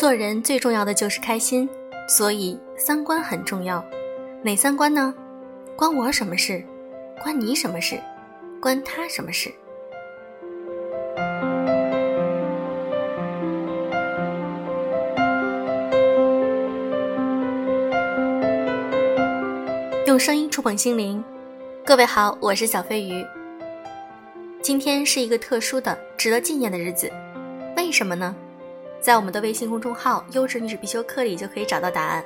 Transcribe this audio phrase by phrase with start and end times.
[0.00, 1.68] 做人最重要的就是开心，
[2.08, 3.84] 所以三观很重要。
[4.42, 5.14] 哪三观呢？
[5.76, 6.64] 关我什么事？
[7.22, 8.00] 关你什么事？
[8.62, 9.52] 关他什么事？
[20.06, 21.22] 用声音触碰心灵。
[21.84, 23.22] 各位好，我是小飞鱼。
[24.62, 27.12] 今天是一个特殊的、值得纪念的日子，
[27.76, 28.34] 为什么呢？
[29.00, 32.22] 在我们的微信公众号“优质女子必修课”里就可以找到答案。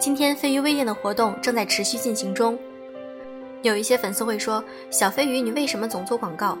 [0.00, 2.58] 今天飞鱼微店的活动正在持续进行中，
[3.60, 6.56] 有一些粉丝会说：“小飞鱼，你为什么总做广告？”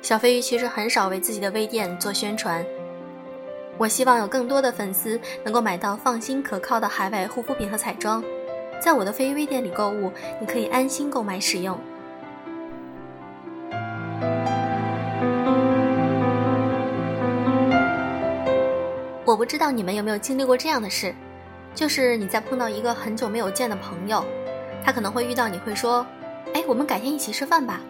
[0.00, 2.64] 小飞鱼其实很少为自己的微店做宣传。
[3.76, 8.22] 我希望有更多的粉丝能够买到放心可靠的海外护肤品和彩妆，
[8.80, 11.76] 在我的飞鱼微店里购物，你可以安心购买使用。
[19.34, 21.12] 我不知道你们有没有经历过这样的事，
[21.74, 24.24] 就是你在碰到一个很久没有见的朋友，
[24.84, 26.06] 他可能会遇到你会说
[26.54, 27.80] ：“哎，我们改天一起吃饭吧。”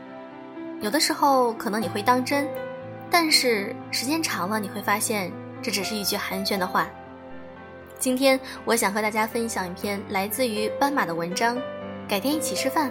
[0.80, 2.48] 有的时候可能你会当真，
[3.10, 6.88] 但是时间长了你会发现这只是一句寒暄的话。
[7.98, 11.58] 今天我想和大家分享一篇来自于斑马的文章，
[12.08, 12.90] 《改天一起吃饭》。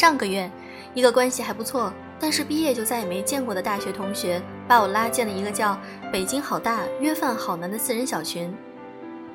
[0.00, 0.50] 上个月，
[0.94, 5.78] 一个关系还不错，但是毕业就再也没见过的大学同学，把我拉进了一个叫
[6.10, 8.50] “北京好大，约饭好难”的四人小群。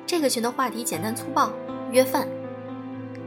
[0.04, 1.52] 这个群的话题简单粗暴，
[1.92, 2.26] 约饭。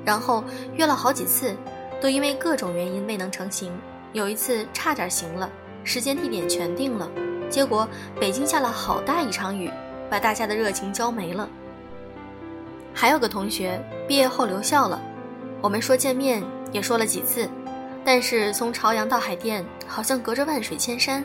[0.04, 1.56] 然后约了好几次，
[2.02, 3.72] 都因为各种原因未能成行。
[4.12, 5.50] 有一次差点行了，
[5.86, 7.10] 时间地点全定了，
[7.50, 7.88] 结果
[8.20, 9.72] 北京下了好大一场雨，
[10.10, 11.48] 把大家的热情浇没了。
[12.94, 15.02] 还有个同学毕业后留校了，
[15.62, 16.44] 我们说见面。
[16.72, 17.50] 也说了几次，
[18.06, 21.24] 但是从朝阳到海淀好像隔着万水千山。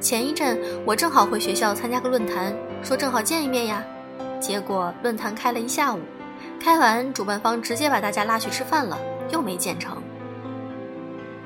[0.00, 3.84] 前一阵我正好回学校参加个论坛，说正好见一面呀。
[4.40, 6.00] 结果论坛开了一下午，
[6.58, 8.98] 开完主办方直接把大家拉去吃饭了，
[9.30, 10.02] 又没见成。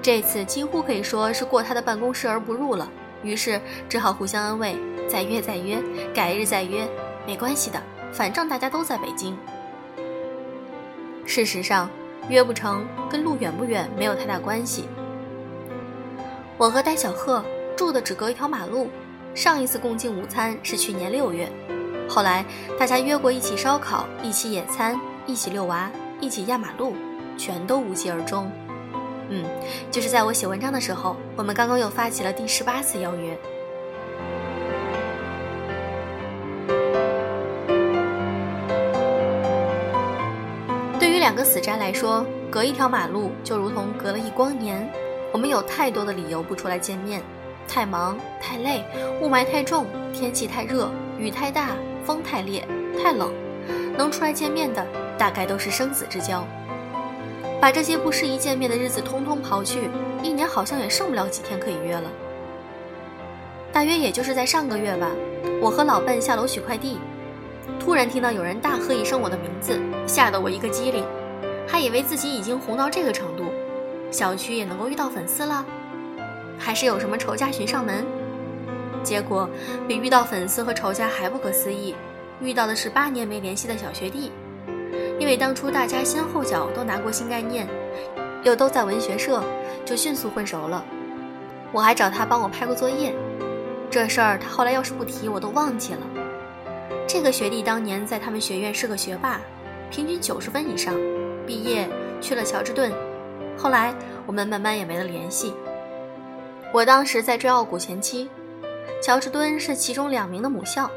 [0.00, 2.88] 这次几乎可以说是过他的办公室而不入了，
[3.22, 4.76] 于是只好互相安慰，
[5.08, 5.82] 再约再约，
[6.14, 6.88] 改日再约，
[7.26, 7.82] 没关系的，
[8.12, 9.36] 反正大家都在北京。
[11.26, 11.90] 事实上。
[12.28, 14.88] 约不成跟路远不远没有太大关系。
[16.58, 17.44] 我和戴小贺
[17.76, 18.88] 住的只隔一条马路，
[19.34, 21.48] 上一次共进午餐是去年六月，
[22.08, 22.44] 后来
[22.78, 25.90] 大家约过一起烧烤、一起野餐、一起遛娃、
[26.20, 26.94] 一起压马路，
[27.36, 28.50] 全都无疾而终。
[29.28, 29.44] 嗯，
[29.90, 33.38] 就是在我写文章的时候，我们刚刚又发起了第十八次邀约。
[41.36, 44.90] 个死宅来说，隔一条马路就如同隔了一光年。
[45.32, 47.22] 我们有太多的理由不出来见面：
[47.68, 48.82] 太忙、太累、
[49.20, 52.66] 雾霾太重、天气太热、雨太大、风太烈、
[53.00, 53.30] 太冷。
[53.98, 54.86] 能出来见面的，
[55.18, 56.46] 大概都是生死之交。
[57.60, 59.90] 把这些不适宜见面的日子通通刨去，
[60.22, 62.10] 一年好像也剩不了几天可以约了。
[63.72, 65.10] 大约也就是在上个月吧，
[65.60, 66.98] 我和老伴下楼取快递。
[67.80, 71.04] 突然听到有人大喝一声我的名字，吓得我一个机灵，
[71.66, 73.44] 还以为自己已经红到这个程度，
[74.10, 75.64] 小区也能够遇到粉丝了，
[76.58, 78.04] 还是有什么仇家寻上门？
[79.02, 79.48] 结果
[79.86, 81.94] 比遇到粉丝和仇家还不可思议，
[82.40, 84.32] 遇到的是八年没联系的小学弟，
[85.18, 87.68] 因为当初大家先后脚都拿过新概念，
[88.42, 89.42] 又都在文学社，
[89.84, 90.84] 就迅速混熟了。
[91.72, 93.14] 我还找他帮我拍过作业，
[93.90, 96.00] 这事儿他后来要是不提，我都忘记了。
[97.06, 99.40] 这个学弟当年在他们学院是个学霸，
[99.90, 100.94] 平均九十分以上，
[101.46, 101.88] 毕业
[102.20, 102.92] 去了乔治顿，
[103.56, 103.94] 后来
[104.26, 105.54] 我们慢慢也没了联系。
[106.72, 108.28] 我当时在追傲骨前妻，
[109.00, 110.90] 乔治敦是其中两名的母校，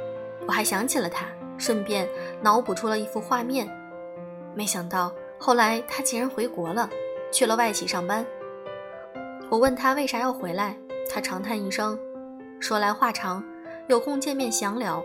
[0.47, 1.25] 我还想起了他，
[1.57, 2.07] 顺便
[2.41, 3.69] 脑补出了一幅画面。
[4.55, 6.89] 没想到后来他竟然回国了，
[7.31, 8.25] 去了外企上班。
[9.49, 10.75] 我问他为啥要回来，
[11.09, 11.97] 他长叹一声，
[12.59, 13.43] 说来话长，
[13.87, 15.03] 有空见面详聊。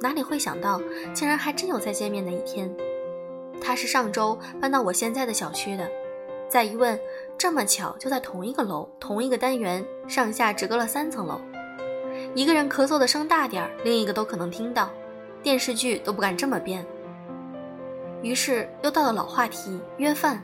[0.00, 0.80] 哪里会想到，
[1.12, 2.72] 竟然还真有再见面的一天。
[3.60, 5.88] 他是上周搬到我现在的小区的。
[6.48, 6.98] 再一问，
[7.36, 11.40] 这么巧，就在同一个楼、同一个单元，上下只隔了三层楼。
[12.34, 14.90] 一个人咳嗽的声大点儿，另一个都可能听到。
[15.42, 16.84] 电视剧都不敢这么编。
[18.22, 20.42] 于是又到了老话题，约饭。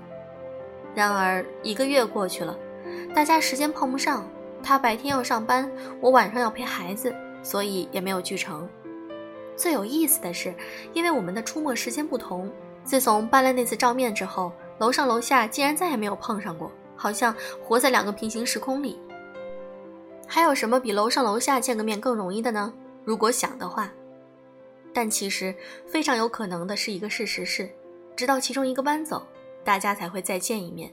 [0.95, 2.57] 然而一个月过去了，
[3.15, 4.29] 大家时间碰不上。
[4.63, 5.71] 他白天要上班，
[6.01, 8.69] 我晚上要陪孩子，所以也没有聚成。
[9.57, 10.55] 最有意思的是，
[10.93, 12.51] 因为我们的出没时间不同，
[12.85, 19.01] 自从搬了那次照面之后，楼上楼下竟然再也没有碰上过，好像活在两个平行时空里。
[20.27, 22.73] 还有什么比楼上楼下见个面更容易的呢？
[23.05, 23.91] 如果想的话。
[24.93, 25.53] 但其实
[25.87, 27.69] 非常有可能的是一个事实是，
[28.15, 29.27] 直到其中一个搬走，
[29.65, 30.89] 大家才会再见一面。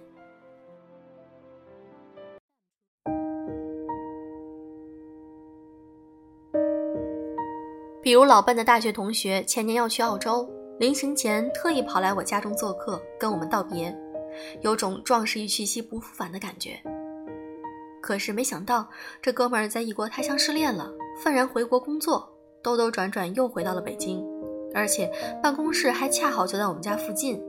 [8.01, 10.49] 比如老笨的大学同学前年要去澳洲，
[10.81, 13.95] 临行前特意跑来我家中做客，跟我们道别，
[14.61, 16.81] 有种壮士一去兮不复返的感觉。
[18.01, 18.89] 可是没想到，
[19.21, 20.91] 这哥们儿在异国他乡失恋了，
[21.23, 22.27] 愤然回国工作，
[22.63, 24.25] 兜兜转转又回到了北京，
[24.73, 25.07] 而且
[25.43, 27.39] 办公室还恰好就在我们家附近。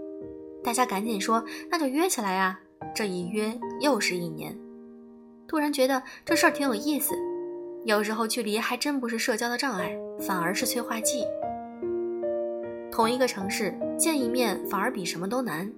[0.62, 2.61] 大家赶紧说，那就约起来呀！
[2.94, 4.55] 这一约又是一年，
[5.49, 7.14] 突然觉得这事儿挺有意思。
[7.87, 11.25] 有时候距离还真不是社交的障碍，反而是催化剂。
[12.93, 15.73] 同一个城市见一面反而比什么都难，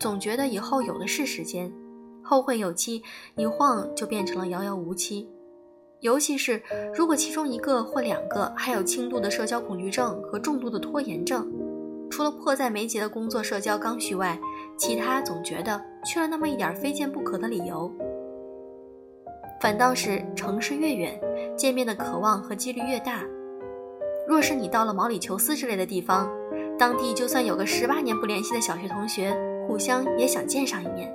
[0.00, 1.72] 总觉得以后有的是时间，
[2.24, 3.00] 后会有期，
[3.36, 5.28] 一晃就变成了遥遥无期。
[6.00, 6.60] 尤其是
[6.92, 11.48] 如果其中一个或两个还有轻度的社交恐惧症和重度的拖延症，
[12.10, 14.36] 除了迫在眉睫的工作社交刚需外，
[14.76, 17.88] 其他总觉得缺了那么一点非见不可的理由。
[19.60, 21.20] 反倒是城市越远，
[21.56, 23.22] 见面的渴望和几率越大。
[24.26, 26.30] 若是你到了毛里求斯之类的地方，
[26.80, 29.36] 当地就算有个十八年不联系的小学同学，
[29.68, 31.12] 互相也想见上一面。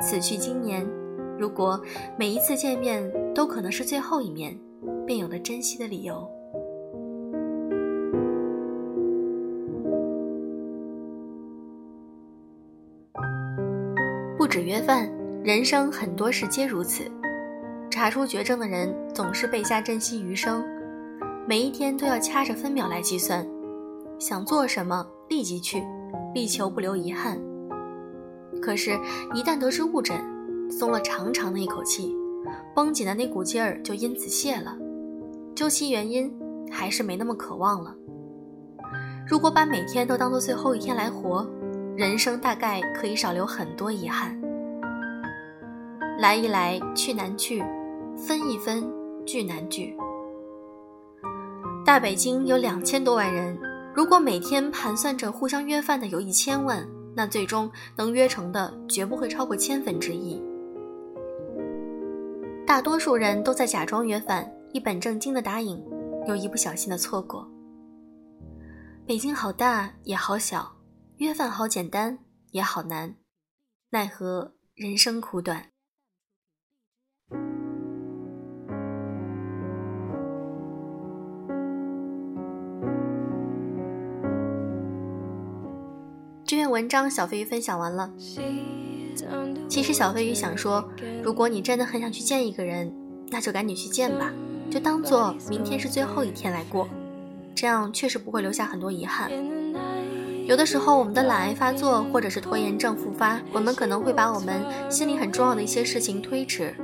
[0.00, 0.88] 此去经年，
[1.36, 1.82] 如果
[2.16, 3.02] 每一次见面
[3.34, 4.56] 都可能是最后一面，
[5.04, 6.24] 便有了珍惜的理由。
[14.38, 15.10] 不止约饭。
[15.42, 17.10] 人生很多事皆如此，
[17.90, 20.62] 查出绝症的人总是倍加珍惜余生，
[21.46, 23.46] 每一天都要掐着分秒来计算，
[24.18, 25.82] 想做什么立即去，
[26.34, 27.38] 力求不留遗憾。
[28.60, 28.98] 可是，
[29.32, 30.18] 一旦得知误诊，
[30.70, 32.14] 松了长长的一口气，
[32.74, 34.76] 绷紧的那股劲儿就因此泄了。
[35.54, 36.32] 究其原因，
[36.70, 37.94] 还是没那么渴望了。
[39.28, 41.48] 如果把每天都当做最后一天来活，
[41.96, 44.36] 人生大概可以少留很多遗憾。
[46.18, 47.62] 来一来，去难去；
[48.16, 48.84] 分一分，
[49.24, 49.96] 聚难聚。
[51.84, 53.56] 大北京有两千多万人，
[53.98, 60.40] 如果每天盘算着互相约饭的有一千万，那最终能约成的绝不会超过千分之一。
[62.64, 65.84] 大多数人都在假装约饭，一本正经的答应，
[66.28, 67.44] 又一不小心的错过。
[69.04, 70.76] 北京好大也好小，
[71.16, 72.20] 约饭好简单
[72.52, 73.16] 也好难，
[73.90, 75.70] 奈何人生苦短。
[86.58, 88.10] 篇文章小飞鱼分享完了。
[89.68, 90.84] 其实小飞鱼想说，
[91.22, 92.92] 如果你真的很想去见一个人，
[93.28, 94.32] 那就赶紧去见吧，
[94.68, 96.88] 就当做明天是最后一天来过，
[97.54, 99.30] 这样确实不会留下很多遗憾。
[100.48, 104.60] 有的时候我们的懒癌发作或者是拖延症复发，我们可能会把我们
[104.90, 106.74] 心里很重要的一些事情推迟。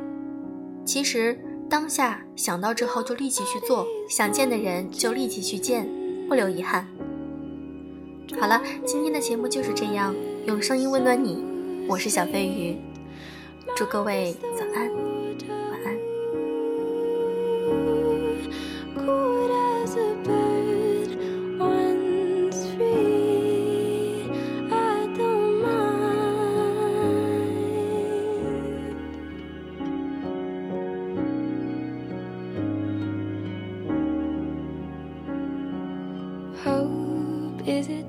[0.84, 1.36] 其实
[1.68, 5.88] 当下想到之后就立即去做，想见的人就立即去见，
[6.28, 6.86] 不留遗憾。
[8.40, 10.14] 好了，今天的节目就是这样，
[10.46, 11.42] 用声音温暖你，
[11.88, 12.76] 我是小飞鱼，
[13.76, 14.90] 祝各位早安。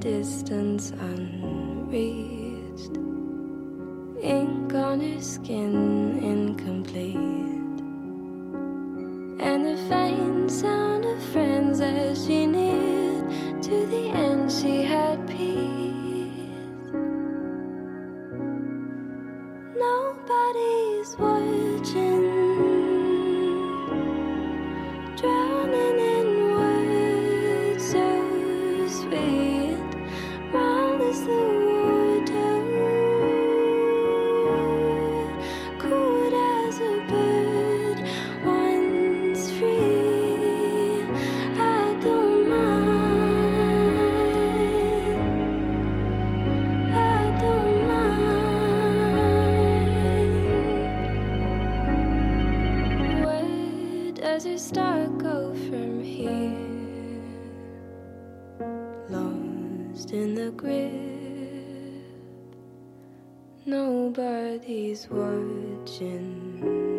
[0.01, 2.97] Distance unreached.
[4.21, 7.15] Ink on her skin incomplete.
[9.39, 10.94] And the faint sound
[54.35, 56.51] does it star go from here?
[59.07, 60.91] Lost in the grip,
[63.65, 66.94] nobody's watching.